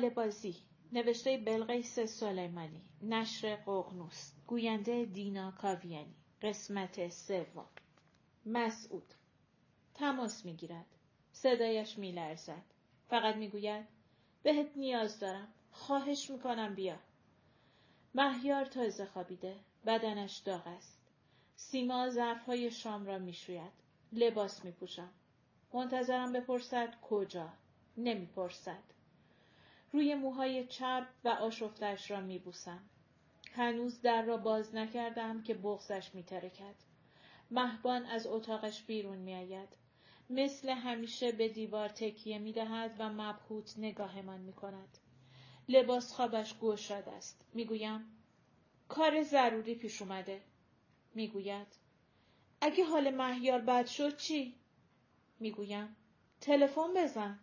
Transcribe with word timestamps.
خاله 0.00 0.10
بازی 0.14 0.56
نوشته 0.92 1.38
بلقیس 1.38 2.00
سلیمانی. 2.00 2.80
نشر 3.02 3.56
ققنوس 3.56 4.32
گوینده 4.46 5.04
دینا 5.04 5.50
کاویانی. 5.50 6.14
قسمت 6.42 7.08
سوم. 7.08 7.66
مسعود. 8.46 9.14
تماس 9.94 10.44
می‌گیرد. 10.44 10.86
صدایش 11.32 11.98
میلرزد. 11.98 12.62
فقط 13.08 13.36
می‌گوید 13.36 13.86
بهت 14.42 14.76
نیاز 14.76 15.18
دارم. 15.20 15.48
خواهش 15.72 16.30
می‌کنم 16.30 16.74
بیا. 16.74 16.96
مهیار 18.14 18.64
تازه 18.64 19.06
خوابیده. 19.06 19.56
بدنش 19.86 20.36
داغ 20.36 20.66
است. 20.66 20.98
سیما 21.56 22.10
ظرفهای 22.10 22.70
شام 22.70 23.06
را 23.06 23.18
می‌شوید. 23.18 23.72
لباس 24.12 24.64
میپوشم. 24.64 25.10
منتظرم 25.72 26.32
بپرسد 26.32 26.94
کجا. 27.02 27.48
نمی‌پرسد. 27.96 28.82
روی 29.92 30.14
موهای 30.14 30.66
چرب 30.66 31.08
و 31.24 31.28
آشفتش 31.28 32.10
را 32.10 32.20
میبوسم. 32.20 32.82
هنوز 33.52 34.00
در 34.02 34.22
را 34.22 34.36
باز 34.36 34.74
نکردم 34.74 35.42
که 35.42 35.54
بغزش 35.54 36.14
میترکد. 36.14 36.74
مهبان 37.50 38.06
از 38.06 38.26
اتاقش 38.26 38.82
بیرون 38.82 39.18
میآید. 39.18 39.68
مثل 40.30 40.68
همیشه 40.68 41.32
به 41.32 41.48
دیوار 41.48 41.88
تکیه 41.88 42.38
می‌دهد 42.38 42.96
و 42.98 43.08
مبهوت 43.08 43.74
نگاهمان 43.78 44.40
می‌کند. 44.40 44.98
لباس 45.68 46.12
خوابش 46.12 46.58
گشاد 46.58 47.08
است. 47.08 47.44
می‌گویم 47.54 48.04
کار 48.88 49.22
ضروری 49.22 49.74
پیش 49.74 50.02
اومده. 50.02 50.40
می‌گوید 51.14 51.66
اگه 52.60 52.84
حال 52.84 53.10
مهیار 53.10 53.60
بد 53.60 53.86
شد 53.86 54.16
چی؟ 54.16 54.54
می‌گویم 55.40 55.96
تلفن 56.40 56.94
بزن. 56.96 57.38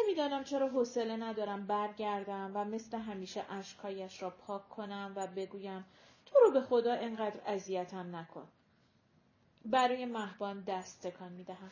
نمی‌دانم 0.00 0.44
چرا 0.44 0.68
حوصله 0.68 1.16
ندارم 1.16 1.66
برگردم 1.66 2.50
و 2.54 2.64
مثل 2.64 2.98
همیشه 2.98 3.44
اشکهایش 3.50 4.22
را 4.22 4.30
پاک 4.30 4.68
کنم 4.68 5.12
و 5.16 5.26
بگویم 5.26 5.84
تو 6.26 6.38
رو 6.38 6.50
به 6.50 6.60
خدا 6.60 6.92
انقدر 6.92 7.40
اذیتم 7.46 8.16
نکن. 8.16 8.48
برای 9.64 10.04
مهبان 10.04 10.60
دست 10.60 11.06
تکان 11.06 11.32
می‌دهم. 11.32 11.70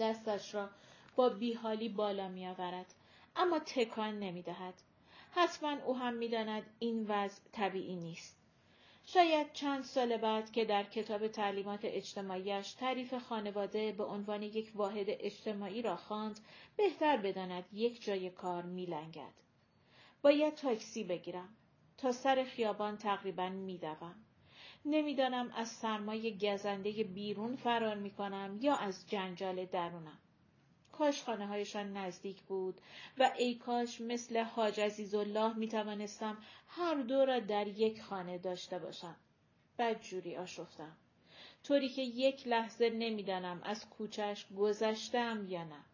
دستش 0.00 0.54
را 0.54 0.70
با 1.16 1.28
بیحالی 1.28 1.88
بالا 1.88 2.28
میآورد 2.28 2.94
اما 3.36 3.58
تکان 3.58 4.18
نمی‌دهد. 4.18 4.74
حتما 5.30 5.76
او 5.84 5.96
هم 5.96 6.14
می‌داند 6.14 6.62
این 6.78 7.06
وضع 7.08 7.42
طبیعی 7.52 7.96
نیست. 7.96 8.37
شاید 9.12 9.52
چند 9.52 9.84
سال 9.84 10.16
بعد 10.16 10.52
که 10.52 10.64
در 10.64 10.84
کتاب 10.84 11.28
تعلیمات 11.28 11.80
اجتماعیش 11.84 12.72
تعریف 12.72 13.14
خانواده 13.14 13.92
به 13.92 14.04
عنوان 14.04 14.42
یک 14.42 14.72
واحد 14.74 15.06
اجتماعی 15.08 15.82
را 15.82 15.96
خواند 15.96 16.40
بهتر 16.76 17.16
بداند 17.16 17.64
یک 17.72 18.04
جای 18.04 18.30
کار 18.30 18.62
میلنگد. 18.62 19.32
باید 20.22 20.54
تاکسی 20.54 21.04
بگیرم. 21.04 21.48
تا 21.98 22.12
سر 22.12 22.44
خیابان 22.44 22.96
تقریبا 22.96 23.48
میدوم 23.48 24.14
نمی‌دانم 24.84 25.52
از 25.56 25.68
سرمای 25.68 26.38
گزنده 26.38 27.04
بیرون 27.04 27.56
فرار 27.56 27.96
می‌کنم 27.96 28.58
یا 28.60 28.74
از 28.76 29.04
جنجال 29.08 29.64
درونم. 29.64 30.18
کاش 30.98 31.22
خانه 31.22 31.46
هایشان 31.46 31.96
نزدیک 31.96 32.42
بود 32.42 32.80
و 33.18 33.30
ای 33.38 33.54
کاش 33.54 34.00
مثل 34.00 34.42
حاج 34.42 34.80
عزیزالله 34.80 35.56
می 35.56 35.68
توانستم 35.68 36.38
هر 36.68 36.94
دو 36.94 37.24
را 37.24 37.40
در 37.40 37.66
یک 37.66 38.02
خانه 38.02 38.38
داشته 38.38 38.78
باشم. 38.78 39.16
بدجوری 39.78 40.36
آشفتم. 40.36 40.96
طوری 41.64 41.88
که 41.88 42.02
یک 42.02 42.48
لحظه 42.48 42.90
نمی‌دانم 42.90 43.60
از 43.64 43.90
کوچش 43.90 44.46
گذشتم 44.58 45.46
یا 45.48 45.64
نه. 45.64 45.84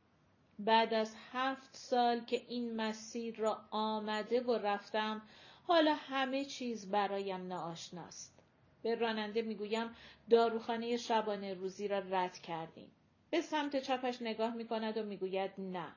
بعد 0.58 0.94
از 0.94 1.14
هفت 1.32 1.76
سال 1.76 2.20
که 2.20 2.42
این 2.48 2.76
مسیر 2.76 3.36
را 3.36 3.60
آمده 3.70 4.40
و 4.40 4.52
رفتم 4.52 5.22
حالا 5.66 5.94
همه 5.94 6.44
چیز 6.44 6.90
برایم 6.90 7.46
ناآشناست. 7.46 8.42
به 8.82 8.94
راننده 8.94 9.42
می‌گویم 9.42 9.96
داروخانه 10.30 10.96
شبانه 10.96 11.54
روزی 11.54 11.88
را 11.88 11.98
رد 11.98 12.38
کردیم. 12.38 12.90
به 13.30 13.40
سمت 13.40 13.76
چپش 13.76 14.22
نگاه 14.22 14.54
می 14.54 14.66
کند 14.66 14.96
و 14.96 15.02
می‌گوید 15.02 15.50
نه. 15.58 15.96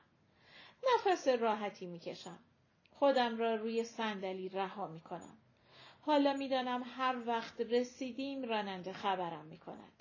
نفس 0.94 1.28
راحتی 1.28 1.86
می 1.86 1.98
کشم. 1.98 2.38
خودم 2.92 3.38
را 3.38 3.54
روی 3.54 3.84
صندلی 3.84 4.48
رها 4.48 4.86
می 4.86 5.00
کنم. 5.00 5.38
حالا 6.00 6.32
می‌دانم 6.32 6.82
هر 6.96 7.16
وقت 7.26 7.60
رسیدیم 7.60 8.42
راننده 8.42 8.92
خبرم 8.92 9.44
می 9.44 9.58
کند. 9.58 9.92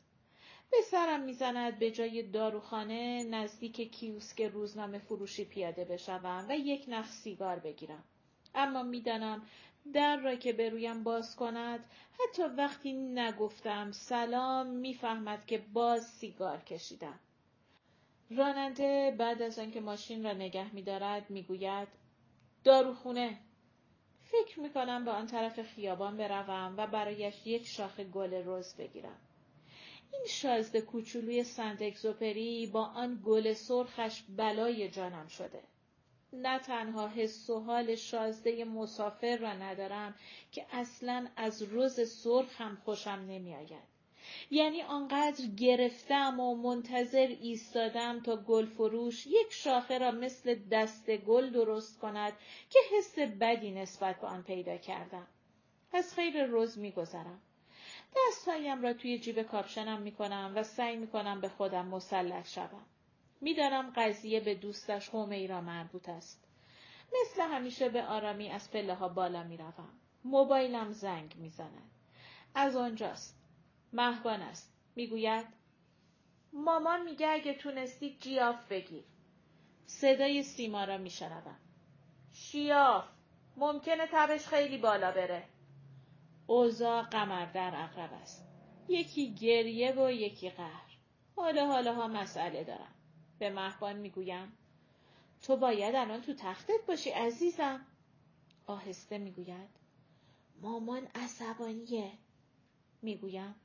به 0.72 0.78
سرم 0.82 1.20
می‌زند 1.20 1.80
به 1.80 1.92
جای 1.92 2.24
داروخانه 2.24 3.24
نزدیک 3.24 3.92
کیوسک 3.92 4.42
روزنامه 4.42 5.00
فروشی 5.00 5.46
پیاده 5.46 5.86
بشوم 5.86 6.46
و 6.50 6.58
یک 6.58 6.86
نخ 6.88 7.12
سیگار 7.12 7.60
بگیرم. 7.60 8.04
اما 8.56 8.84
می‌دانم 8.84 9.48
در 9.94 10.18
را 10.18 10.36
که 10.36 10.54
به 10.54 10.70
رویم 10.70 11.04
باز 11.04 11.36
کند 11.36 11.80
حتی 12.20 12.44
وقتی 12.44 12.94
نگفتم 12.94 13.92
سلام 13.92 14.68
می‌فهمد 14.68 15.46
که 15.46 15.58
باز 15.58 16.08
سیگار 16.08 16.58
کشیدم. 16.58 17.20
راننده 18.32 19.16
بعد 19.18 19.42
از 19.42 19.60
آنکه 19.60 19.82
ماشین 19.82 20.24
را 20.24 20.34
نگه 20.34 20.74
میدارد 20.74 21.30
می‌گوید 21.30 21.88
داروخونه. 22.64 23.38
فکر 24.24 24.60
می‌کنم 24.60 25.06
به 25.06 25.12
آن 25.12 25.28
طرف 25.28 25.62
خیابان 25.62 26.18
بروم 26.18 26.74
و 26.78 26.88
برایش 26.88 27.48
یک 27.48 27.68
شاخه 27.68 28.04
گل 28.04 28.42
رز 28.46 28.76
بگیرم. 28.76 29.18
این 30.14 30.26
شازده 30.28 30.82
کوچولوی 30.82 31.44
سنت 31.44 32.06
با 32.72 32.86
آن 32.86 33.22
گل 33.26 33.54
سرخش 33.54 34.24
بلای 34.38 34.90
جانم 34.90 35.28
شده. 35.28 35.64
نه 36.34 36.60
تنها 36.60 37.08
حس 37.08 37.50
و 37.50 37.60
حال 37.60 37.96
شازده 37.96 38.66
مسافر 38.66 39.38
را 39.38 39.54
ندارم 39.54 40.16
که 40.52 40.66
اصلا 40.72 41.28
از 41.36 41.74
رز 41.74 42.10
سرخ 42.10 42.62
هم 42.62 42.78
خوشم 42.86 43.26
نمیآید 43.30 43.98
یعنی 44.52 44.82
آنقدر 44.82 45.46
گرفتم 45.46 46.40
و 46.40 46.56
منتظر 46.56 47.36
ایستادم 47.42 48.20
تا 48.20 48.38
گل 48.38 48.66
فروش 48.66 49.28
یک 49.28 49.48
شاخه 49.50 49.98
را 49.98 50.12
مثل 50.12 50.56
دست 50.72 51.10
گل 51.18 51.50
درست 51.50 52.00
کند 52.00 52.34
که 52.70 52.80
حس 52.98 53.20
بدی 53.20 53.72
نسبت 53.72 54.22
به 54.22 54.28
آن 54.28 54.44
پیدا 54.44 54.78
کردم. 54.78 55.28
از 55.94 56.14
خیر 56.14 56.46
روز 56.46 56.78
میگذرم. 56.78 57.42
دستهایم 58.18 58.82
را 58.82 58.94
توی 58.94 59.20
جیب 59.20 59.42
کاپشنم 59.42 60.02
می 60.02 60.12
کنم 60.12 60.54
و 60.56 60.64
سعی 60.64 60.96
می 60.96 61.08
کنم 61.08 61.42
به 61.42 61.50
خودم 61.50 61.86
مسلط 61.86 62.48
شوم. 62.48 62.86
می‌دانم 63.42 63.94
قضیه 63.96 64.40
به 64.40 64.56
دوستش 64.56 65.16
ای 65.16 65.48
را 65.48 65.62
مربوط 65.62 66.10
است. 66.10 66.48
مثل 67.22 67.42
همیشه 67.42 67.90
به 67.90 68.04
آرامی 68.04 68.50
از 68.50 68.72
پله 68.72 68.94
ها 68.94 69.10
بالا 69.10 69.44
می 69.44 69.58
روم. 69.58 69.90
موبایلم 70.24 70.92
زنگ 70.92 71.36
می 71.36 71.50
زند. 71.50 71.92
از 72.56 72.76
آنجاست. 72.76 73.40
مهبان 73.94 74.42
است. 74.42 74.74
می‌گوید 74.96 75.46
مامان 76.54 77.04
میگه 77.04 77.28
اگه 77.28 77.54
تونستی 77.54 78.18
جیاف 78.20 78.68
بگیر. 78.68 79.04
صدای 79.86 80.44
سیما 80.44 80.84
را 80.84 80.98
میشنوم. 80.98 81.60
شیاف 82.34 83.06
ممکنه 83.58 84.08
تبش 84.12 84.48
خیلی 84.48 84.78
بالا 84.78 85.12
بره. 85.12 85.44
اوزا 86.48 87.02
قمر 87.02 87.46
در 87.46 87.72
اقرب 87.76 88.14
است. 88.14 88.48
یکی 88.90 89.34
گریه 89.34 89.92
و 89.92 90.12
یکی 90.12 90.50
قهر. 90.50 90.98
حالا 91.36 91.68
حالا 91.68 91.94
ها 91.94 92.08
مسئله 92.08 92.64
دارم. 92.64 92.94
به 93.40 93.50
مهبان 93.50 93.96
می‌گویم 93.96 94.58
تو 95.42 95.58
باید 95.58 95.96
الان 95.96 96.22
تو 96.22 96.34
تختت 96.34 96.86
باشی 96.88 97.10
عزیزم. 97.10 97.86
آهسته 98.66 99.18
می‌گوید 99.18 99.70
مامان 100.62 101.08
عصبانیه. 101.16 102.12
می‌گویم 103.02 103.56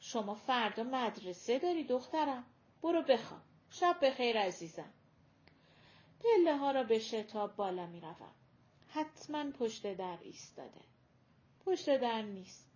شما 0.00 0.34
فردا 0.34 0.82
مدرسه 0.82 1.58
داری 1.58 1.84
دخترم 1.84 2.44
برو 2.82 3.02
بخوام 3.02 3.42
شب 3.70 3.98
بخیر 4.02 4.38
عزیزم 4.38 4.92
پله 6.20 6.56
ها 6.56 6.70
را 6.70 6.82
به 6.82 6.98
شتاب 6.98 7.56
بالا 7.56 7.86
می 7.86 8.00
روم. 8.00 8.34
حتما 8.88 9.50
پشت 9.50 9.94
در 9.94 10.18
ایستاده. 10.22 10.80
پشت 11.66 11.96
در 11.96 12.22
نیست. 12.22 12.70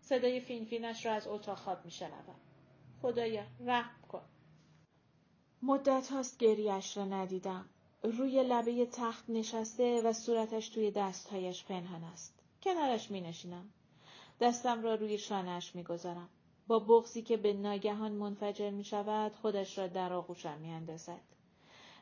صدای 0.00 0.40
فینفینش 0.40 1.06
را 1.06 1.12
از 1.12 1.26
اتاق 1.26 1.58
خواب 1.58 1.84
می 1.84 1.90
شنوم. 1.90 2.40
خدایا 3.02 3.46
رحم 3.60 4.02
کن. 4.08 4.22
مدت 5.62 6.12
هاست 6.12 6.38
گریش 6.38 6.96
را 6.96 7.04
ندیدم. 7.04 7.68
روی 8.02 8.42
لبه 8.42 8.86
تخت 8.86 9.24
نشسته 9.28 10.02
و 10.02 10.12
صورتش 10.12 10.68
توی 10.68 10.90
دستهایش 10.90 11.64
پنهان 11.64 12.04
است. 12.04 12.34
کنارش 12.62 13.10
می 13.10 13.20
نشینم. 13.20 13.70
دستم 14.40 14.82
را 14.82 14.94
روی 14.94 15.18
شانهش 15.18 15.74
می 15.74 15.82
گذارم. 15.82 16.28
با 16.66 16.78
بغزی 16.78 17.22
که 17.22 17.36
به 17.36 17.52
ناگهان 17.52 18.12
منفجر 18.12 18.70
می 18.70 18.84
شود 18.84 19.32
خودش 19.42 19.78
را 19.78 19.86
در 19.86 20.12
آغوشم 20.12 20.58
می 20.58 20.70
اندازد. 20.70 21.20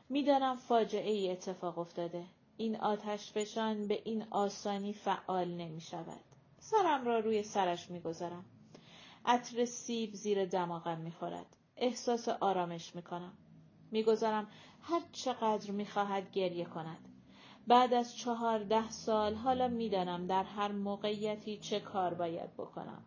می‌دانم 0.09 0.55
فاجعه 0.55 1.11
ای 1.11 1.31
اتفاق 1.31 1.77
افتاده. 1.79 2.25
این 2.57 2.75
آتش 2.75 3.31
فشان 3.31 3.87
به 3.87 4.01
این 4.05 4.25
آسانی 4.31 4.93
فعال 4.93 5.47
نمی 5.47 5.81
شود. 5.81 6.23
سرم 6.59 7.05
را 7.05 7.19
روی 7.19 7.43
سرش 7.43 7.89
می 7.89 7.99
گذارم. 7.99 8.45
عطر 9.25 9.65
سیب 9.65 10.13
زیر 10.13 10.45
دماغم 10.45 10.97
می 10.97 11.11
خورد. 11.11 11.55
احساس 11.77 12.29
آرامش 12.29 12.95
می 12.95 13.01
کنم. 13.01 13.33
می 13.91 14.03
گذارم 14.03 14.47
هر 14.81 15.01
چقدر 15.11 15.71
می 15.71 15.85
خواهد 15.85 16.31
گریه 16.31 16.65
کند. 16.65 17.07
بعد 17.67 17.93
از 17.93 18.17
چهارده 18.17 18.89
سال 18.89 19.35
حالا 19.35 19.67
می‌دانم 19.67 20.27
در 20.27 20.43
هر 20.43 20.71
موقعیتی 20.71 21.57
چه 21.57 21.79
کار 21.79 22.13
باید 22.13 22.53
بکنم. 22.53 23.03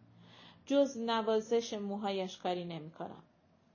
جز 0.67 0.99
نوازش 0.99 1.75
موهایش 1.75 2.39
کاری 2.39 2.65
نمی 2.65 2.91
کنم. 2.91 3.23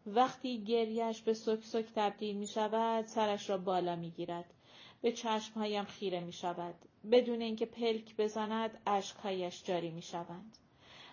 وقتی 0.08 0.64
گریش 0.64 1.22
به 1.22 1.34
سک 1.34 1.64
سک 1.64 1.86
تبدیل 1.96 2.36
می 2.36 2.48
شود 2.48 3.06
سرش 3.06 3.50
را 3.50 3.58
بالا 3.58 3.96
می 3.96 4.10
گیرد. 4.10 4.54
به 5.02 5.12
چشمهایم 5.12 5.84
خیره 5.84 6.20
می 6.20 6.34
شود. 6.34 6.76
بدون 7.12 7.42
اینکه 7.42 7.66
پلک 7.66 8.16
بزند 8.18 8.82
اشکهایش 8.88 9.64
جاری 9.64 9.92
می 9.92 10.02
شوند. 10.02 10.58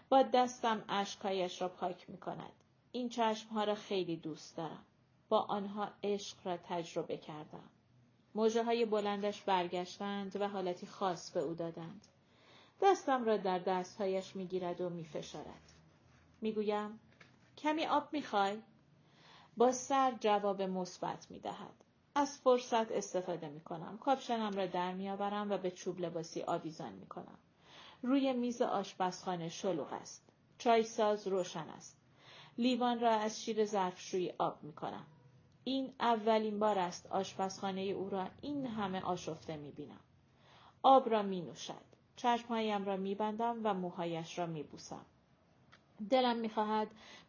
با 0.08 0.23
دستم 0.23 0.85
اشکهایش 0.88 1.62
را 1.62 1.69
پاک 1.69 2.11
می 2.11 2.19
کند. 2.19 2.52
این 2.93 3.08
چشمها 3.08 3.64
را 3.64 3.75
خیلی 3.75 4.17
دوست 4.17 4.56
دارم. 4.56 4.85
با 5.29 5.41
آنها 5.41 5.88
عشق 6.03 6.37
را 6.44 6.56
تجربه 6.56 7.17
کردم. 7.17 7.69
موجه 8.35 8.65
های 8.65 8.85
بلندش 8.85 9.43
برگشتند 9.43 10.37
و 10.41 10.49
حالتی 10.49 10.87
خاص 10.87 11.31
به 11.31 11.41
او 11.41 11.55
دادند. 11.55 12.06
دستم 12.82 13.25
را 13.25 13.37
در 13.37 13.59
دستهایش 13.59 14.37
می‌گیرد 14.37 14.81
و 14.81 14.91
میفشارد. 14.91 15.73
می‌گویم 16.41 17.00
کمی 17.59 17.87
آب 17.87 18.09
می‌خوای؟ 18.12 18.62
با 19.56 19.73
سر 19.73 20.12
جواب 20.21 20.62
مثبت 20.62 21.31
می‌دهد. 21.31 21.85
از 22.15 22.38
فرصت 22.38 22.93
استفاده 22.93 23.49
می‌کنم. 23.49 23.99
کاپشنم 23.99 24.56
را 24.56 24.67
در 24.67 24.93
میآورم 24.93 25.50
و 25.50 25.59
به 25.59 25.70
چوب 25.70 26.00
لباسی 26.00 26.43
آویزان 26.43 26.93
می‌کنم. 26.93 27.38
روی 28.03 28.32
میز 28.32 28.62
آشپزخانه 28.62 29.49
شلوغ 29.49 29.93
است. 29.93 30.23
چای 30.59 30.82
ساز 30.82 31.27
روشن 31.27 31.69
است. 31.69 31.97
لیوان 32.59 33.01
را 33.01 33.11
از 33.11 33.43
شیر 33.43 33.65
ظرفشویی 33.65 34.33
آب 34.39 34.62
می‌کنم. 34.62 35.06
این 35.65 35.95
اولین 36.01 36.59
بار 36.59 36.79
است 36.79 37.06
آشپزخانه 37.06 37.81
او 37.81 38.11
را 38.11 38.29
این 38.41 38.67
همه 38.67 39.01
آشفته 39.01 39.56
می 39.56 39.71
بینم. 39.71 40.01
آب 40.83 41.11
را 41.11 41.23
می 41.23 41.41
نوشد. 41.41 41.85
چشمهایم 42.17 42.85
را 42.85 42.97
می 42.97 43.15
بندم 43.15 43.61
و 43.65 43.75
موهایش 43.75 44.39
را 44.39 44.47
می 44.47 44.62
بوسم. 44.62 45.05
دلم 46.11 46.37
می 46.37 46.49
خواهد 46.49 46.89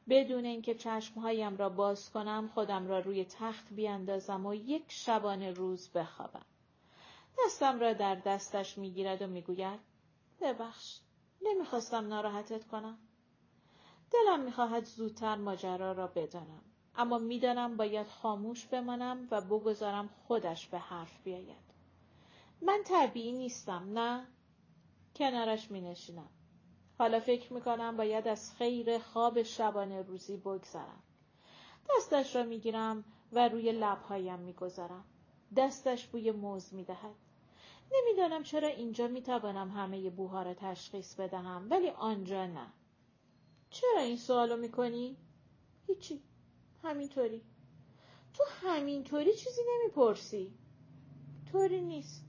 بدون 0.09 0.45
اینکه 0.45 0.75
چشمهایم 0.75 1.57
را 1.57 1.69
باز 1.69 2.11
کنم 2.11 2.49
خودم 2.53 2.87
را 2.87 2.99
روی 2.99 3.25
تخت 3.25 3.73
بیاندازم 3.73 4.45
و 4.45 4.53
یک 4.53 4.85
شبانه 4.87 5.51
روز 5.51 5.89
بخوابم. 5.89 6.45
دستم 7.45 7.79
را 7.79 7.93
در 7.93 8.15
دستش 8.15 8.77
می 8.77 8.91
گیرد 8.91 9.21
و 9.21 9.27
می 9.27 9.41
گوید 9.41 9.79
ببخش 10.41 10.99
نمی‌خواستم 11.41 12.07
ناراحتت 12.07 12.67
کنم. 12.67 12.97
دلم 14.11 14.39
می‌خواهد 14.39 14.85
زودتر 14.85 15.35
ماجرا 15.35 15.91
را 15.91 16.07
بدانم. 16.07 16.61
اما 16.95 17.17
می‌دانم 17.17 17.77
باید 17.77 18.07
خاموش 18.07 18.65
بمانم 18.65 19.27
و 19.31 19.41
بگذارم 19.41 20.09
خودش 20.27 20.67
به 20.67 20.79
حرف 20.79 21.23
بیاید. 21.23 21.65
من 22.61 22.83
طبیعی 22.85 23.31
نیستم 23.31 23.99
نه؟ 23.99 24.27
کنارش 25.15 25.71
می 25.71 25.81
نشینم. 25.81 26.29
حالا 26.99 27.19
فکر 27.19 27.53
می 27.53 27.61
کنم 27.61 27.97
باید 27.97 28.27
از 28.27 28.51
خیر 28.55 28.99
خواب 28.99 29.43
شبانه 29.43 30.01
روزی 30.01 30.37
بگذرم. 30.37 31.03
دستش 31.89 32.35
را 32.35 32.43
می 32.43 32.59
گیرم 32.59 33.03
و 33.31 33.49
روی 33.49 33.71
لبهایم 33.71 34.39
می 34.39 34.53
گذارم. 34.53 35.05
دستش 35.57 36.07
بوی 36.07 36.31
موز 36.31 36.73
می 36.73 36.83
دهد. 36.83 37.15
نمی‌دانم 37.91 38.43
چرا 38.43 38.67
اینجا 38.67 39.07
می 39.07 39.21
توانم 39.21 39.71
همه 39.71 40.09
بوها 40.09 40.43
را 40.43 40.53
تشخیص 40.53 41.15
بدهم 41.15 41.67
ولی 41.69 41.89
آنجا 41.89 42.45
نه. 42.45 42.73
چرا 43.75 43.99
این 43.99 44.17
سوالو 44.17 44.57
می 44.57 44.71
کنی؟ 44.71 45.17
هیچی. 45.87 46.23
همینطوری. 46.83 47.41
تو 48.33 48.43
همینطوری 48.61 49.33
چیزی 49.33 49.61
نمی‌پرسی. 49.73 50.53
طوری 51.51 51.81
نیست. 51.81 52.25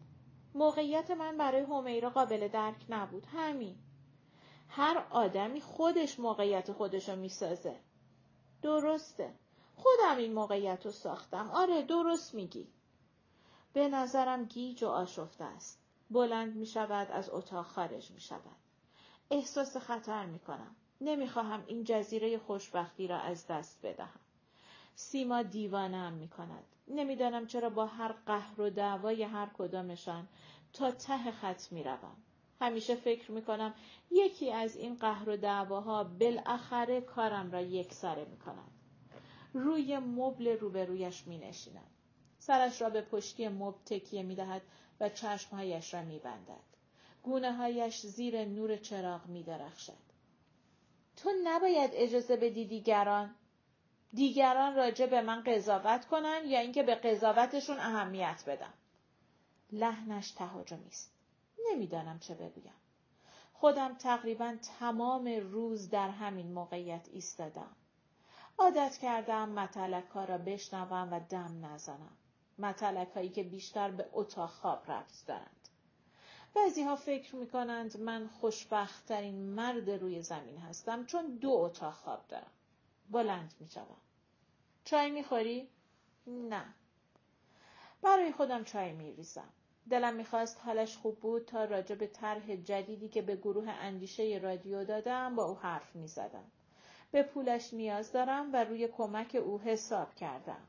موقعیت 0.54 1.10
من 1.10 1.36
برای 1.36 1.62
همیرا 1.62 2.10
قابل 2.10 2.48
درک 2.48 2.86
نبود. 2.88 3.26
همین. 3.26 3.76
هر 4.68 5.06
آدمی 5.10 5.60
خودش 5.60 6.20
موقعیت 6.20 6.72
خودشو 6.72 7.16
می‌سازه. 7.16 7.80
درسته. 8.62 9.34
خودم 9.76 10.16
این 10.16 10.32
موقعیت 10.32 10.86
رو 10.86 10.92
ساختم. 10.92 11.50
آره 11.50 11.82
درست 11.82 12.34
میگی. 12.34 12.68
به 13.72 13.88
نظرم 13.88 14.44
گیج 14.44 14.84
و 14.84 14.88
آشفته 14.88 15.44
است. 15.44 15.80
بلند 16.10 16.56
می 16.56 16.66
شود 16.66 17.10
از 17.10 17.30
اتاق 17.30 17.66
خارج 17.66 18.10
می 18.10 18.20
شود 18.20 18.56
احساس 19.30 19.76
خطر 19.76 20.26
می 20.26 20.38
کنم 20.38 20.76
نمی 21.00 21.28
خواهم 21.28 21.64
این 21.66 21.84
جزیره 21.84 22.38
خوشبختی 22.38 23.06
را 23.06 23.18
از 23.18 23.46
دست 23.46 23.86
بدهم 23.86 24.20
سیما 24.94 25.42
دیوانم 25.42 26.12
می 26.12 26.28
کند. 26.28 26.64
نمی‌دانم 26.88 27.46
چرا 27.46 27.70
با 27.70 27.86
هر 27.86 28.12
قهر 28.12 28.60
و 28.60 28.70
دعوای 28.70 29.22
هر 29.22 29.50
کدامشان 29.58 30.28
تا 30.72 30.90
ته 30.90 31.30
خط 31.30 31.72
می 31.72 31.84
روم. 31.84 32.16
همیشه 32.60 32.94
فکر 32.94 33.30
می 33.32 33.42
کنم 33.42 33.74
یکی 34.10 34.52
از 34.52 34.76
این 34.76 34.96
قهر 34.96 35.28
و 35.28 35.36
دعواها 35.36 36.04
بالاخره 36.04 37.00
کارم 37.00 37.50
را 37.50 37.60
یک 37.60 37.92
سره 37.92 38.24
می 38.24 38.38
کند. 38.38 38.70
روی 39.52 39.98
مبل 39.98 40.48
روبرویش 40.48 41.26
می 41.26 41.38
نشیند. 41.38 41.90
سرش 42.38 42.82
را 42.82 42.90
به 42.90 43.02
پشتی 43.02 43.48
مبل 43.48 43.78
تکیه 43.86 44.22
می 44.22 44.34
دهد 44.34 44.62
و 45.00 45.08
چشمهایش 45.08 45.94
را 45.94 46.02
می 46.02 46.18
بندد. 46.18 46.66
گونه 47.22 47.52
هایش 47.52 48.00
زیر 48.06 48.44
نور 48.44 48.76
چراغ 48.76 49.26
می 49.26 49.42
درخشد. 49.42 50.05
تو 51.16 51.30
نباید 51.44 51.90
اجازه 51.94 52.36
بدی 52.36 52.64
دیگران 52.64 53.34
دیگران 54.12 54.74
راجع 54.74 55.06
به 55.06 55.22
من 55.22 55.42
قضاوت 55.42 56.06
کنن 56.06 56.42
یا 56.46 56.60
اینکه 56.60 56.82
به 56.82 56.94
قضاوتشون 56.94 57.78
اهمیت 57.78 58.44
بدم 58.46 58.74
لحنش 59.72 60.30
تهاجمی 60.30 60.88
است. 60.88 61.12
نمی‌دانم 61.70 62.18
چه 62.18 62.34
بگویم. 62.34 62.74
خودم 63.52 63.94
تقریبا 63.94 64.56
تمام 64.78 65.26
روز 65.26 65.90
در 65.90 66.10
همین 66.10 66.52
موقعیت 66.52 67.08
ایستادم. 67.12 67.76
عادت 68.58 68.98
کردم 69.02 69.48
متلک 69.48 70.08
ها 70.08 70.24
را 70.24 70.38
بشنوم 70.38 71.12
و 71.12 71.20
دم 71.20 71.66
نزنم. 71.66 72.16
متلک 72.58 73.08
هایی 73.14 73.28
که 73.28 73.42
بیشتر 73.42 73.90
به 73.90 74.06
اتاق 74.12 74.50
خواب 74.50 74.90
ربط 74.90 75.26
دارند 75.26 75.65
بعضی 76.56 76.82
ها 76.82 76.96
فکر 76.96 77.36
می 77.36 77.46
کنند 77.46 78.00
من 78.00 78.28
خوشبختترین 78.28 79.34
مرد 79.34 79.90
روی 79.90 80.22
زمین 80.22 80.58
هستم 80.58 81.04
چون 81.04 81.26
دو 81.26 81.50
اتاق 81.50 81.94
خواب 81.94 82.24
دارم 82.28 82.50
بلند 83.10 83.54
می 83.60 83.70
شوم. 83.70 83.96
چای 84.84 85.10
می 85.10 85.22
خوری؟ 85.22 85.68
نه. 86.26 86.64
برای 88.02 88.32
خودم 88.32 88.64
چای 88.64 88.92
می 88.92 89.12
ریزم. 89.12 89.48
دلم 89.90 90.14
می‌خواست 90.14 90.60
حالش 90.64 90.96
خوب 90.96 91.20
بود 91.20 91.44
تا 91.44 91.64
راجع 91.64 91.94
به 91.94 92.06
طرح 92.06 92.56
جدیدی 92.56 93.08
که 93.08 93.22
به 93.22 93.36
گروه 93.36 93.70
اندیشه 93.70 94.40
رادیو 94.42 94.84
دادم 94.84 95.36
با 95.36 95.44
او 95.44 95.56
حرف 95.56 95.96
می 95.96 96.08
زدم. 96.08 96.50
به 97.10 97.22
پولش 97.22 97.74
نیاز 97.74 98.12
دارم 98.12 98.52
و 98.52 98.64
روی 98.64 98.88
کمک 98.88 99.36
او 99.44 99.60
حساب 99.60 100.14
کردم. 100.14 100.68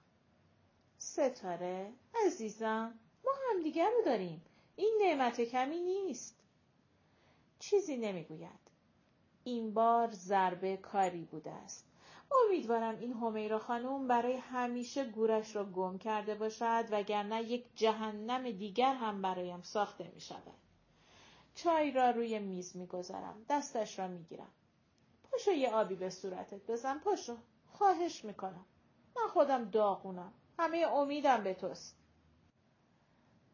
ستاره 0.97 1.91
عزیزم 2.25 3.00
ما 3.25 3.31
همدیگر 3.51 3.89
رو 3.97 4.05
داریم. 4.05 4.41
این 4.79 5.01
نعمت 5.01 5.41
کمی 5.41 5.79
نیست. 5.79 6.36
چیزی 7.60 7.98
نمی‌گوید. 7.98 8.67
این 9.43 9.74
بار 9.74 10.12
ضربه 10.12 10.77
کاری 10.77 11.25
بوده 11.25 11.51
است. 11.51 11.86
امیدوارم 12.46 13.00
این 13.00 13.13
همیرا 13.13 13.60
خانم 13.60 14.07
برای 14.07 14.38
همیشه 14.38 15.05
گورش 15.05 15.55
را 15.55 15.65
گم 15.65 15.98
کرده 15.98 16.36
باشد 16.36 16.86
وگرنه 16.91 17.43
یک 17.43 17.65
جهنم 17.75 18.51
دیگر 18.51 18.93
هم 18.93 19.22
برایم 19.22 19.62
ساخته 19.62 20.12
می 20.15 20.22
شود. 20.22 20.57
چای 21.55 21.91
را 21.91 22.10
روی 22.10 22.39
میز 22.39 22.75
می 22.75 22.88
گذارم. 22.88 23.46
دستش 23.50 24.00
را 24.00 24.07
می 24.07 24.24
گیرم. 24.24 24.51
پاشو 25.31 25.51
یه 25.51 25.69
آبی 25.69 25.96
به 25.96 26.10
صورتت 26.10 26.72
بزن 26.72 27.00
پاشو. 27.00 27.38
خواهش 27.72 28.25
می‌کنم. 28.25 28.65
من 29.15 29.27
خودم 29.27 29.65
داغونم. 29.65 30.34
همه 30.60 30.77
امیدم 30.77 31.43
به 31.43 31.53
توست. 31.53 31.96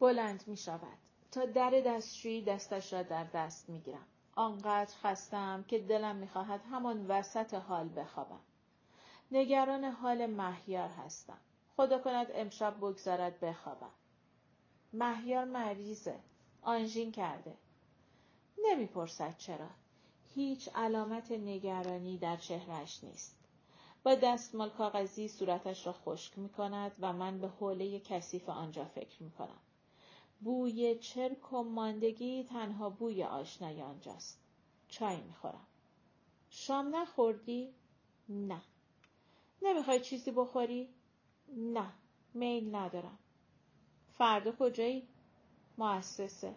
بلند 0.00 0.44
می 0.46 0.56
شود. 0.56 0.98
تا 1.34 1.44
در 1.44 1.70
دستشویی 1.70 2.42
دستش 2.42 2.92
را 2.92 3.02
در 3.02 3.24
دست 3.24 3.68
می 3.68 3.80
گیرم. 3.80 4.06
آنقدر 4.36 4.94
خستم 5.02 5.64
که 5.68 5.78
دلم 5.78 6.16
می‌خواهد 6.16 6.60
همان 6.70 7.06
وسط 7.06 7.54
حال 7.54 7.88
بخوابم. 7.96 8.40
نگران 9.32 9.84
حال 9.84 10.26
مهیار 10.26 10.88
هستم. 10.88 11.38
خدا 11.76 11.98
کند 11.98 12.26
امشب 12.34 12.76
بگذارد 12.76 13.40
بخوابم. 13.40 13.90
مهیار 14.92 15.44
مریضه. 15.44 16.20
آنژین 16.62 17.12
کرده. 17.12 17.54
نمی‌پرسد 18.64 19.36
چرا. 19.38 19.70
هیچ 20.34 20.68
علامت 20.74 21.32
نگرانی 21.32 22.18
در 22.18 22.36
چهرش 22.36 23.04
نیست. 23.04 23.36
با 24.02 24.14
دستمال 24.14 24.70
کاغذی 24.70 25.28
صورتش 25.28 25.86
را 25.86 25.92
خشک 25.92 26.38
می 26.38 26.48
کند 26.48 26.92
و 27.00 27.12
من 27.12 27.40
به 27.40 27.48
حوله 27.48 28.00
کثیف 28.00 28.48
آنجا 28.48 28.84
فکر 28.84 29.22
می 29.22 29.30
کنم. 29.30 29.60
بوی 30.40 30.98
چرک 30.98 31.52
و 31.52 31.62
ماندگی 31.62 32.44
تنها 32.44 32.90
بوی 32.90 33.22
آشنای 33.22 33.82
آنجاست. 33.82 34.40
چای 34.88 35.20
می 35.20 35.34
خورم. 35.34 35.66
شام 36.50 36.96
نخوردی؟ 36.96 37.74
نه. 38.28 38.62
نمی‌خوای 39.62 40.00
چیزی 40.00 40.30
بخوری؟ 40.30 40.88
نه 41.56 41.92
میل 42.34 42.74
ندارم 42.74 43.18
فردا 44.18 44.52
کجایی؟ 44.52 45.08
مؤسسه 45.78 46.54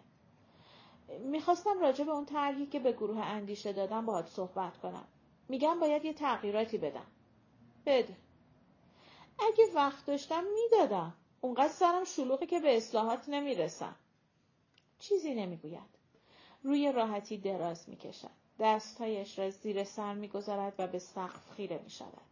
می‌خواستم 1.20 1.80
راجع 1.80 2.04
به 2.04 2.10
اون 2.10 2.24
طرحی 2.24 2.66
که 2.66 2.80
به 2.80 2.92
گروه 2.92 3.20
اندیشه 3.20 3.72
دادم 3.72 4.06
باهات 4.06 4.28
صحبت 4.28 4.78
کنم 4.78 5.04
میگم 5.48 5.80
باید 5.80 6.04
یه 6.04 6.12
تغییراتی 6.12 6.78
بدم 6.78 7.06
بده 7.86 8.16
اگه 9.38 9.72
وقت 9.74 10.06
داشتم 10.06 10.44
می‌دادم 10.54 11.14
اونقدر 11.40 11.72
سرم 11.72 12.04
شلوغه 12.04 12.46
که 12.46 12.60
به 12.60 12.76
اصلاحات 12.76 13.28
نمی‌رسم. 13.28 13.96
چیزی 14.98 15.34
نمی‌گوید. 15.34 15.98
روی 16.62 16.92
راحتی 16.92 17.38
دراز 17.38 17.88
می‌کشد. 17.88 18.30
دستهایش 18.60 19.38
را 19.38 19.50
زیر 19.50 19.84
سر 19.84 20.14
می‌گذارد 20.14 20.74
و 20.78 20.86
به 20.86 20.98
سقف 20.98 21.50
خیره 21.50 21.80
می‌شود. 21.84 22.28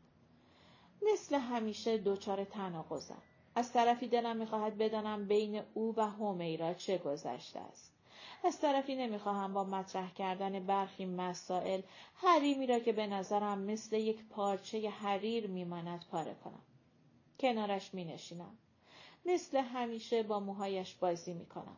مثل 1.12 1.34
همیشه 1.34 1.98
دچار 1.98 2.44
تناقضم. 2.44 3.22
از 3.54 3.72
طرفی 3.72 4.08
دلم 4.08 4.36
می‌خواهد 4.36 4.78
بدانم 4.78 5.26
بین 5.26 5.62
او 5.75 5.94
و 5.96 6.00
هومیرا 6.10 6.75
چه 6.75 6.98
گذشته 6.98 7.60
است. 7.60 7.92
از 8.44 8.60
طرفی 8.60 8.94
نمی‌خواهم 8.94 9.54
با 9.54 9.64
مطرح 9.64 10.14
کردن 10.14 10.66
برخی 10.66 11.04
مسائل 11.04 11.80
حریمی 12.14 12.66
را 12.66 12.78
که 12.78 12.92
به 12.92 13.06
نظرم 13.06 13.58
مثل 13.58 13.96
یک 13.96 14.25
پارچه 14.30 14.90
حریر 14.90 15.46
میماند 15.46 16.04
پاره 16.10 16.36
کنم. 16.44 16.62
کنارش 17.40 17.94
مینشینم. 17.94 18.58
مثل 19.26 19.56
همیشه 19.56 20.23
با 20.23 20.40
موهایش 20.40 20.95
بازی 20.95 21.33
می‌کنم. 21.33 21.76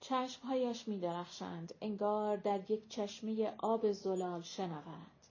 چشمهایش 0.00 0.88
میدرخشند 0.88 1.74
انگار 1.80 2.36
در 2.36 2.70
یک 2.70 2.88
چشمه 2.88 3.54
آب 3.58 3.92
زلال 3.92 4.42
شنوند. 4.42 5.26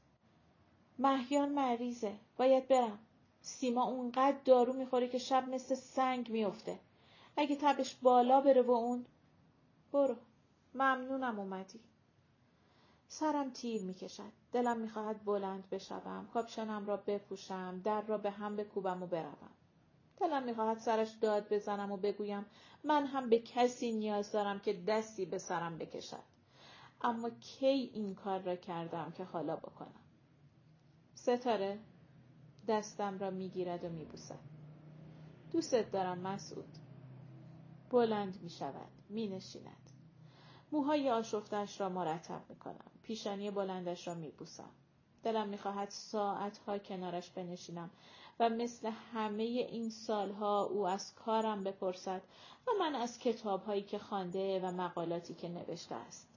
مهیان 0.99 1.49
مریضه 1.49 2.15
باید 2.37 2.67
برم. 2.67 2.99
سیما 3.41 3.83
اونقدر 3.83 4.37
دارو 4.45 4.73
می‌خوره 4.73 5.07
که 5.07 5.17
شب 5.17 5.49
مثل 5.49 5.75
سنگ 5.75 6.29
میفته 6.29 6.79
اگه 7.37 7.55
تبش 7.61 7.95
بالا 7.95 8.41
بره 8.41 8.61
و 8.61 8.71
اون 8.71 9.05
برو. 9.91 10.15
ممنونم 10.73 11.39
اومدی. 11.39 11.79
سرم 13.07 13.49
تیر 13.49 13.83
می‌کشد. 13.83 14.31
دلم 14.51 14.77
می‌خواهد 14.77 15.25
بلند 15.25 15.69
بشوم. 15.69 16.29
کاپشنم 16.33 16.85
را 16.85 16.97
بپوشم 16.97 17.81
در 17.83 18.01
را 18.01 18.17
به 18.17 18.31
هم 18.31 18.55
بکوبم 18.55 19.03
و 19.03 19.07
بروم. 19.07 19.51
دلم 20.19 20.43
می‌خواهد 20.43 20.77
سرش 20.77 21.11
داد 21.11 21.53
بزنم 21.53 21.91
و 21.91 21.97
بگویم 21.97 22.45
من 22.83 23.05
هم 23.05 23.29
به 23.29 23.39
کسی 23.39 23.91
نیاز 23.91 24.31
دارم 24.31 24.59
که 24.59 24.73
دستی 24.73 25.25
به 25.25 25.37
سرم 25.37 25.77
بکشد. 25.77 26.23
اما 27.01 27.29
کی 27.29 27.65
این 27.67 28.15
کار 28.15 28.39
را 28.39 28.55
کردم 28.55 29.11
که 29.11 29.23
حالا 29.23 29.55
بکنم؟ 29.55 30.01
ستاره 31.15 31.79
دستم 32.67 33.19
را 33.19 33.29
می‌گیرد 33.29 33.83
و 33.83 33.89
میبوسد. 33.89 34.39
دوستت 35.51 35.91
دارم 35.91 36.19
مسعود. 36.19 36.77
بلند 37.89 38.41
می‌شود 38.41 38.91
مینشیند. 39.09 39.89
موهای 40.71 41.09
آشفتش 41.09 41.81
را 41.81 41.89
مرتب 41.89 42.41
می‌کنم 42.49 42.91
پیشانی 43.03 43.51
بلندش 43.51 44.07
را 44.07 44.13
میبوسم. 44.13 44.69
دلم 45.23 45.49
می‌خواهد 45.49 45.89
ساعتها 45.89 46.77
کنارش 46.77 47.29
بنشینم. 47.29 47.89
و 48.39 48.49
مثل 48.49 48.87
همه 49.13 49.43
این 49.43 49.89
سالها 49.89 50.63
او 50.63 50.87
از 50.87 51.15
کارم 51.15 51.63
بپرسد 51.63 52.21
و 52.67 52.71
من 52.79 52.95
از 52.95 53.19
کتابهایی 53.19 53.81
که 53.81 53.99
خوانده 53.99 54.59
و 54.59 54.71
مقالاتی 54.71 55.33
که 55.33 55.49
نوشته 55.49 55.95
است. 55.95 56.27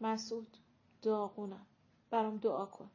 مسعود 0.00 0.56
داغونم. 1.02 1.66
برام 2.10 2.36
دعا 2.36 2.66
کن. 2.66 2.90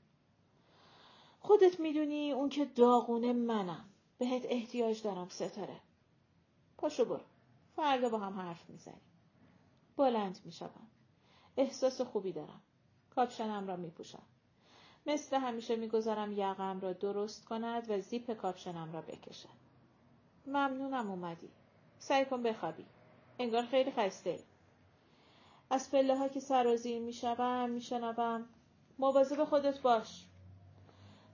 خودت 1.40 1.80
می‌دونی 1.80 2.32
اون 2.32 2.50
که 2.50 2.66
داغونه 2.66 3.34
منم. 3.34 3.86
بهت 4.18 4.42
احتیاج 4.46 5.04
دارم 5.04 5.30
ستاره. 5.30 5.80
پاشو 6.78 7.06
برو. 7.06 7.22
فردا 7.76 8.10
با 8.10 8.18
هم 8.18 8.40
حرف 8.40 8.70
می‌زنیم. 8.70 9.02
بلند 9.98 10.40
می‌شوم. 10.46 10.88
احساس 11.58 12.02
خوبی 12.02 12.32
دارم. 12.32 12.62
کاپشنم 13.16 13.68
را 13.68 13.76
میپوشم. 13.76 14.24
مثل 15.06 15.38
همیشه 15.38 15.76
می‌گذارم 15.76 16.32
یقم 16.32 16.80
را 16.80 16.94
درست 16.94 17.46
کند 17.46 17.90
و 17.90 18.02
زیپ 18.02 18.34
کاپشنم 18.34 18.94
را 18.94 19.02
بکشد. 19.02 19.62
ممنونم 20.48 21.12
اومدی. 21.12 21.50
سعی 22.00 22.26
کن 22.26 22.44
بخوابی. 22.44 22.86
انگار 23.40 23.66
خیلی 23.66 23.92
خسته 23.92 24.30
ای. 24.30 24.40
از 25.70 25.92
پله 25.92 26.18
ها 26.18 26.28
که 26.28 26.40
سرازیر 26.40 27.02
می‌شوم 27.02 27.70
میشنوم 27.70 28.46
مواظب 29.00 29.44
خودت 29.44 29.82
باش. 29.82 30.26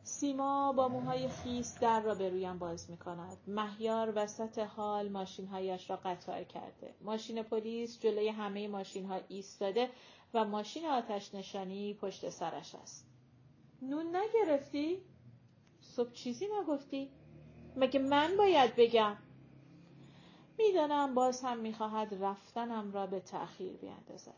سیما 0.04 0.74
با 0.74 0.88
موهای 0.88 1.30
خیس 1.30 1.80
در 1.80 2.02
را 2.02 2.16
به 2.16 2.30
رویم 2.30 2.58
باز 2.58 2.90
می 2.90 2.98
کند. 2.98 3.38
مهیار 3.48 4.14
وسط 4.16 4.60
حال 4.60 5.10
ماشینهایش 5.10 5.90
را 5.90 5.96
قطار 5.96 6.44
کرده. 6.44 6.94
ماشین 7.02 7.44
پلیس 7.44 8.00
جلوی 8.00 8.30
همه 8.30 8.68
ماشین 8.68 9.06
ها 9.06 9.20
ایستاده 9.28 9.90
و 10.34 10.46
ماشین 10.46 10.86
آتش 10.86 11.36
نشانی 11.36 11.94
پشت 11.94 12.30
سرش 12.30 12.76
است. 12.76 13.17
نون 13.82 14.16
نگرفتی؟ 14.16 15.02
صبح 15.82 16.12
چیزی 16.12 16.48
نگفتی؟ 16.60 17.12
مگه 17.76 18.00
من 18.00 18.38
باید 18.38 18.76
بگم؟ 18.76 19.18
می‌دانم 20.58 21.14
باز 21.16 21.42
هم 21.42 21.60
می‌خواهد 21.60 22.14
رفتنم 22.24 22.92
را 22.92 23.08
به 23.08 23.20
تأخیر 23.20 23.74
بیاندازد. 23.74 24.34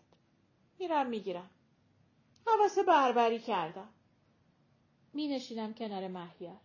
میرم 0.79 1.07
می‌گیرم. 1.07 1.49
حواس 2.47 2.79
بربری 2.79 3.39
کردم. 3.39 3.89
می 5.13 5.27
نشینم 5.27 5.73
کنار 5.73 6.07
مهیار. 6.07 6.59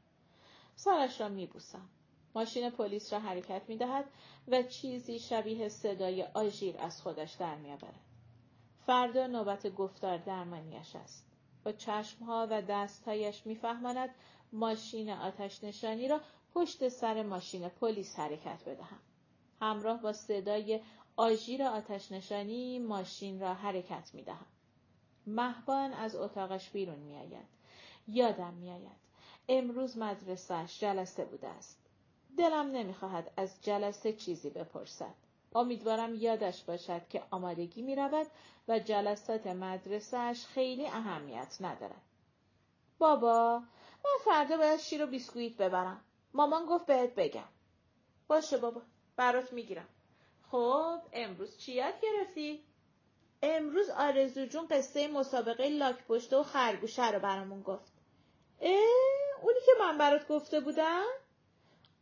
سرش 0.76 1.20
را 1.20 1.28
می 1.28 1.46
بوسم. 1.46 1.88
ماشین 2.34 2.70
پلیس 2.70 3.12
را 3.12 3.18
حرکت 3.18 3.62
می 3.68 3.76
دهد 3.76 4.04
و 4.48 4.62
چیزی 4.62 5.18
شبیه 5.18 5.68
صدای 5.68 6.22
آژیر 6.22 6.78
از 6.78 7.02
خودش 7.02 7.32
در 7.32 7.56
می 7.56 7.72
آورد. 7.72 8.00
فردا 8.86 9.26
نوبت 9.26 9.66
گفتار 9.74 10.18
درمانیش 10.18 10.96
است. 10.96 11.33
با 11.64 11.72
چشمها 11.72 12.46
و 12.50 12.62
دستهایش 12.62 13.46
میفهماند 13.46 14.10
ماشین 14.52 15.10
آتش 15.10 15.64
نشانی 15.64 16.08
را 16.08 16.20
پشت 16.54 16.88
سر 16.88 17.22
ماشین 17.22 17.68
پلیس 17.68 18.18
حرکت 18.18 18.64
بدهم. 18.66 19.00
همراه 19.60 20.02
با 20.02 20.12
صدای 20.12 20.80
آژیر 21.16 21.62
آتش 21.62 22.12
نشانی 22.12 22.78
ماشین 22.78 23.40
را 23.40 23.54
حرکت 23.54 24.10
می 24.14 24.22
دهم. 24.22 24.46
مهبان 25.26 25.92
از 25.92 26.16
اتاقش 26.16 26.70
بیرون 26.70 26.98
می 26.98 27.16
آید. 27.16 27.46
یادم 28.08 28.54
می 28.54 28.70
آید. 28.70 29.04
امروز 29.48 29.98
مدرسهش 29.98 30.80
جلسه 30.80 31.24
بوده 31.24 31.48
است. 31.48 31.78
دلم 32.38 32.70
نمی‌خواهد 32.70 33.30
از 33.36 33.62
جلسه 33.62 34.12
چیزی 34.12 34.50
بپرسد. 34.50 35.14
امیدوارم 35.54 36.14
یادش 36.14 36.62
باشد 36.62 37.08
که 37.08 37.22
آمادگی 37.30 37.82
می 37.82 37.96
رود 37.96 38.26
و 38.68 38.78
جلسات 38.78 39.46
مدرسهش 39.46 40.46
خیلی 40.46 40.86
اهمیت 40.86 41.56
ندارد. 41.60 42.02
بابا 42.98 43.58
من 44.04 44.24
فردا 44.24 44.56
باید 44.56 44.80
شیر 44.80 45.04
و 45.04 45.06
بیسکویت 45.06 45.56
ببرم. 45.56 46.04
مامان 46.34 46.66
گفت 46.66 46.86
بهت 46.86 47.14
بگم. 47.14 47.48
باشه 48.28 48.58
بابا 48.58 48.82
برات 49.16 49.52
می‌گیرم. 49.52 49.88
خب 50.50 50.98
امروز 51.12 51.58
چی 51.58 51.72
یاد 51.72 51.94
گرفتی؟ 52.00 52.64
امروز 53.42 53.90
آرزو 53.90 54.46
جون 54.46 54.66
قصه 54.66 55.08
مسابقه 55.08 55.68
لاک 55.68 56.04
پشته 56.04 56.36
و 56.36 56.42
خرگوشه 56.42 57.10
رو 57.10 57.20
برامون 57.20 57.62
گفت. 57.62 57.92
اه 58.60 58.70
اونی 59.42 59.58
که 59.66 59.72
من 59.80 59.98
برات 59.98 60.28
گفته 60.28 60.60
بودم؟ 60.60 61.04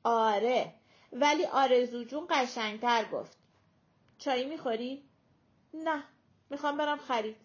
آره 0.04 0.74
ولی 1.12 1.46
آرزو 1.46 2.04
جون 2.04 2.26
قشنگتر 2.30 3.04
گفت. 3.04 3.41
چایی 4.24 4.46
می‌خوری؟ 4.46 5.04
نه 5.74 6.04
می‌خوام 6.50 6.76
برم 6.76 6.98
خرید. 6.98 7.36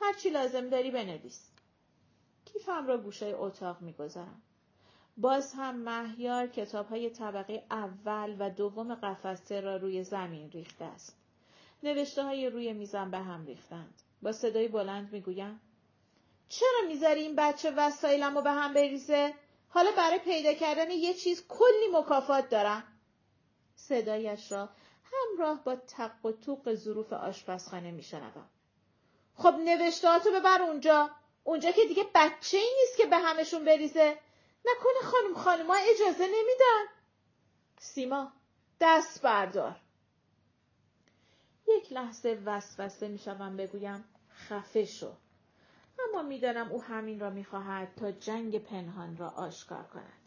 هرچی 0.00 0.30
لازم 0.30 0.68
داری 0.68 0.90
بنویس. 0.90 1.50
کیفم 2.44 2.86
را 2.86 2.98
گوشه 2.98 3.26
اتاق 3.26 3.80
می‌گذارم. 3.80 4.42
باز 5.16 5.52
هم 5.52 5.76
مهیار 5.76 6.46
کتاب 6.46 6.88
های 6.88 7.10
طبقه 7.10 7.66
اول 7.70 8.36
و 8.38 8.50
دوم 8.50 8.94
قفسه 8.94 9.60
را 9.60 9.76
روی 9.76 10.04
زمین 10.04 10.50
ریخته 10.50 10.84
است. 10.84 11.16
نوشته 11.82 12.22
های 12.22 12.50
روی 12.50 12.72
میزم 12.72 13.10
به 13.10 13.18
هم 13.18 13.46
ریختند. 13.46 14.02
با 14.22 14.32
صدای 14.32 14.68
بلند 14.68 15.12
می‌گویم 15.12 15.60
چرا 16.48 16.88
می‌ذاری 16.88 17.20
این 17.20 17.36
بچه 17.36 17.70
وسایلم 17.70 18.34
رو 18.34 18.42
به 18.42 18.50
هم 18.50 18.74
بریزه؟ 18.74 19.34
حالا 19.68 19.90
برای 19.96 20.18
پیدا 20.18 20.54
کردن 20.54 20.90
یه 20.90 21.14
چیز 21.14 21.46
کلی 21.48 21.88
مکافات 21.92 22.48
دارم. 22.48 22.84
صدایش 23.74 24.52
را 24.52 24.68
همراه 25.12 25.64
با 25.64 25.76
تق 25.76 26.26
و 26.26 26.32
توق 26.32 26.74
ظروف 26.74 27.12
آشپزخانه 27.12 27.90
میشنوم. 27.90 28.48
خب 29.36 29.54
نوشتهاتو 29.64 30.30
ببر 30.30 30.62
اونجا. 30.62 31.10
اونجا 31.44 31.70
که 31.70 31.84
دیگه 31.88 32.06
بچه 32.14 32.56
ای 32.56 32.70
نیست 32.80 32.96
که 32.96 33.06
به 33.06 33.16
همشون 33.16 33.64
بریزه. 33.64 34.18
نکنه 34.64 35.10
خانم 35.10 35.34
خانما 35.34 35.74
اجازه 35.74 36.24
نمیدن. 36.26 36.84
سیما 37.78 38.32
دست 38.80 39.22
بردار. 39.22 39.80
یک 41.68 41.92
لحظه 41.92 42.42
وسوسه 42.44 43.08
می‌شوم 43.08 43.56
بگویم 43.56 44.04
خفه 44.30 44.84
شو. 44.84 45.12
اما 46.08 46.22
می‌دانم 46.22 46.72
او 46.72 46.82
همین 46.82 47.20
را 47.20 47.30
می‌خواهد 47.30 47.94
تا 47.94 48.12
جنگ 48.12 48.58
پنهان 48.58 49.16
را 49.16 49.28
آشکار 49.28 49.82
کند. 49.82 50.20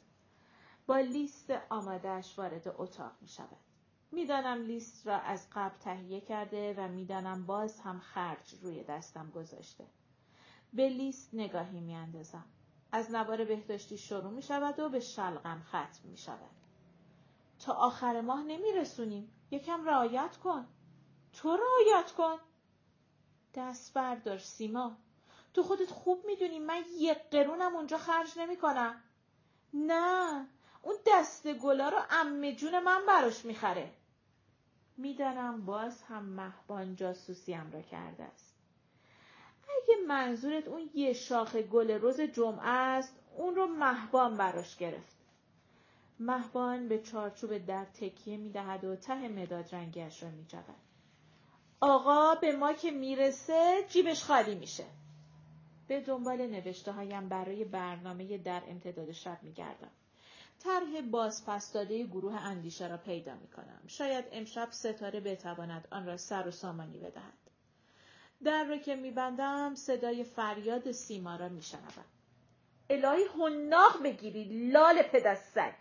با 0.88 1.00
لیست 1.00 1.52
آمادهش 1.70 2.40
وارد 2.40 2.76
اتاق 2.78 3.12
می 3.22 3.28
شود. 3.28 3.67
می‌دانم 4.12 4.62
لیست 4.62 5.08
را 5.08 5.18
از 5.18 5.48
قبل 5.52 5.78
تهیه 5.78 6.22
کرده 6.22 6.74
و 6.78 6.88
می‌دانم 6.88 7.46
باز 7.46 7.80
هم 7.80 8.00
خرج 8.00 8.56
روی 8.62 8.84
دستم 8.84 9.32
گذاشته. 9.36 9.86
به 10.74 10.90
لیست 10.90 11.30
نگاهی 11.34 11.80
میاندازم. 11.80 12.46
از 12.92 13.12
نوار 13.12 13.46
بهداشتی 13.46 13.98
شروع 13.98 14.32
می 14.32 14.42
شود 14.42 14.80
و 14.80 14.90
به 14.90 15.00
شلغم 15.00 15.64
ختم 15.68 16.10
می 16.10 16.18
شود. 16.18 16.52
تا 17.60 17.74
آخر 17.74 18.22
ماه 18.22 18.44
نمی 18.44 18.72
رسونیم. 18.72 19.32
یکم 19.52 19.86
رعایت 19.86 20.38
کن. 20.38 20.68
تو 21.34 21.58
رعایت 21.58 22.12
کن. 22.12 22.38
دست 23.54 23.94
بردار 23.94 24.38
سیما. 24.38 24.98
تو 25.54 25.64
خودت 25.64 25.92
خوب 25.92 26.26
می‌دونی 26.26 26.60
من 26.60 26.84
یک 26.98 27.18
قرونم 27.32 27.76
اونجا 27.76 27.98
خرج 27.98 28.40
نمی 28.40 28.58
کنم. 28.58 29.04
نه 29.74 30.48
اون 30.82 30.96
دست 31.08 31.54
گلا 31.54 31.90
رو 31.90 31.98
امه 32.10 32.56
جون 32.56 32.80
من 32.80 33.02
براش 33.08 33.46
می‌خره. 33.46 33.94
می‌دانم 34.98 35.66
باز 35.66 36.04
هم 36.04 36.26
مهبان 36.26 36.96
جاسوسیم 36.96 37.72
را 37.72 37.82
کرده 37.82 38.24
است. 38.24 38.54
اگه 39.64 39.96
منظورت 40.08 40.68
اون 40.68 40.90
یه 40.94 41.14
شاخ 41.14 41.56
گل 41.56 41.92
روز 41.92 42.22
جمعه 42.22 42.68
است 42.68 43.16
اون 43.38 43.56
رو 43.56 43.68
مهبان 43.68 44.38
براش 44.38 44.78
گرفت. 44.78 45.18
مهبان 46.20 46.88
به 46.88 47.00
چارچوب 47.00 47.58
در 47.58 47.86
تکیه 47.86 48.38
می‌دهد 48.38 48.84
و 48.84 48.96
ته 48.96 49.28
مداد 49.28 49.76
رنگیش 49.76 50.24
را 50.24 50.30
میجود. 50.30 50.64
آقا 51.82 52.36
به 52.36 52.56
ما 52.56 52.74
که 52.74 52.92
می‌رسه 52.92 53.86
جیبش 53.90 54.24
خالی 54.24 54.56
میشه. 54.56 54.86
به 55.88 56.02
دنبال 56.02 56.48
نوشته 56.48 56.92
هایم 56.92 57.30
برای 57.30 57.66
برنامه 57.66 58.38
در 58.38 58.62
امتداد 58.68 59.12
شب 59.12 59.44
میگردم. 59.44 59.92
طرح 60.60 61.02
بازپس 61.02 61.74
داده 61.74 62.04
گروه 62.04 62.34
اندیشه 62.34 62.88
را 62.88 62.98
پیدا 62.98 63.36
می 63.36 63.48
کنم. 63.48 63.82
شاید 63.88 64.26
امشب 64.32 64.68
ستاره 64.72 65.20
بتواند 65.20 65.88
آن 65.92 66.06
را 66.06 66.18
سر 66.18 66.48
و 66.48 66.52
سامانی 66.52 66.98
بدهد. 66.98 67.34
در 68.44 68.64
را 68.64 68.78
که 68.78 68.96
میبندم 68.96 69.76
صدای 69.76 70.24
فریاد 70.24 70.92
سیما 70.92 71.36
را 71.36 71.50
میشنوم 71.50 72.06
الهی 72.90 73.24
هنناق 73.24 74.04
بگیری 74.04 74.70
لال 74.72 75.02
پدستک 75.02 75.76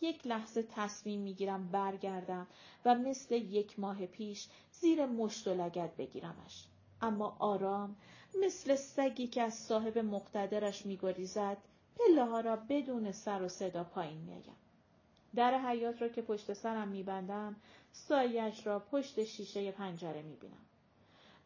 یک 0.00 0.26
لحظه 0.26 0.62
تصمیم 0.62 1.20
می‌گیرم 1.20 1.68
برگردم 1.68 2.46
و 2.84 2.94
مثل 2.94 3.34
یک 3.34 3.78
ماه 3.78 4.06
پیش 4.06 4.48
زیر 4.72 5.06
مشت 5.06 5.48
و 5.48 5.54
لگت 5.54 5.96
بگیرمش 5.96 6.64
اما 7.00 7.36
آرام 7.38 7.96
مثل 8.42 8.74
سگی 8.74 9.26
که 9.26 9.42
از 9.42 9.54
صاحب 9.54 9.98
مقتدرش 9.98 10.86
میگریزد 10.86 11.56
پله 11.96 12.24
ها 12.24 12.40
را 12.40 12.56
بدون 12.56 13.12
سر 13.12 13.42
و 13.42 13.48
صدا 13.48 13.84
پایین 13.84 14.18
میآیم 14.18 14.56
در 15.34 15.58
حیات 15.58 16.02
را 16.02 16.08
که 16.08 16.22
پشت 16.22 16.52
سرم 16.52 16.88
میبندم 16.88 17.56
سایش 17.92 18.66
را 18.66 18.78
پشت 18.78 19.24
شیشه 19.24 19.72
پنجره 19.72 20.22
می‌بینم 20.22 20.66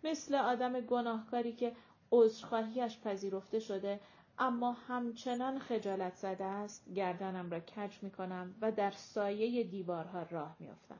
مثل 0.04 0.34
آدم 0.34 0.80
گناهکاری 0.80 1.52
که 1.52 1.72
عذرخواهیش 2.12 2.98
پذیرفته 2.98 3.60
شده 3.60 4.00
اما 4.38 4.72
همچنان 4.72 5.58
خجالت 5.58 6.14
زده 6.14 6.44
است 6.44 6.88
گردنم 6.94 7.50
را 7.50 7.60
کج 7.60 8.02
می 8.02 8.10
کنم 8.10 8.54
و 8.60 8.72
در 8.72 8.90
سایه 8.90 9.64
دیوارها 9.64 10.22
راه 10.22 10.56
می 10.60 10.68
افتم. 10.68 10.98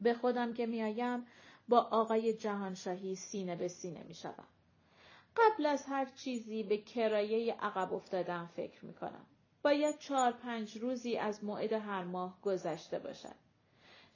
به 0.00 0.14
خودم 0.14 0.52
که 0.52 0.66
میآیم 0.66 1.26
با 1.68 1.80
آقای 1.80 2.32
جهانشاهی 2.32 3.14
سینه 3.14 3.56
به 3.56 3.68
سینه 3.68 4.02
می 4.02 4.14
شدم. 4.14 4.46
قبل 5.36 5.66
از 5.66 5.84
هر 5.86 6.04
چیزی 6.04 6.62
به 6.62 6.78
کرایه 6.78 7.54
عقب 7.54 7.92
افتادن 7.92 8.46
فکر 8.46 8.84
می 8.84 8.94
کنم. 8.94 9.26
باید 9.62 9.98
چهار 9.98 10.32
پنج 10.32 10.78
روزی 10.78 11.16
از 11.16 11.44
موعد 11.44 11.72
هر 11.72 12.04
ماه 12.04 12.38
گذشته 12.42 12.98
باشد. 12.98 13.34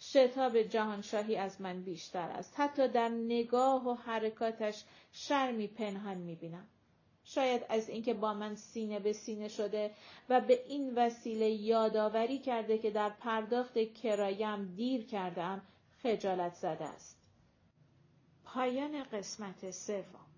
شتاب 0.01 0.63
جهانشاهی 0.63 1.37
از 1.37 1.61
من 1.61 1.83
بیشتر 1.83 2.29
است. 2.29 2.55
حتی 2.57 2.89
در 2.89 3.09
نگاه 3.09 3.89
و 3.89 3.95
حرکاتش 3.95 4.85
شرمی 5.13 5.67
پنهان 5.67 6.19
می‌بینم. 6.19 6.67
شاید 7.25 7.63
از 7.69 7.89
اینکه 7.89 8.15
با 8.15 8.35
من 8.35 8.55
سینه 8.55 8.99
به 8.99 9.13
سینه 9.13 9.49
شده 9.49 9.91
و 10.29 10.41
به 10.41 10.65
این 10.67 10.95
وسیله 10.95 11.51
یادآوری 11.51 12.39
کرده 12.39 12.79
که 12.79 12.91
در 12.91 13.11
پرداخت 13.11 13.79
کرایم 13.79 14.75
دیر 14.75 15.07
کردم 15.07 15.63
خجالت 16.03 16.55
زده 16.55 16.85
است. 16.85 17.17
پایان 18.45 19.05
قسمت 19.05 19.71
سوم 19.71 20.30